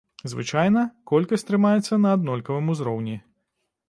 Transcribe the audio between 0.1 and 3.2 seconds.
Звычайна, колькасць трымаецца на аднолькавым узроўні.